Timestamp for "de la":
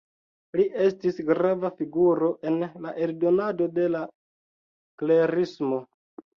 3.79-4.03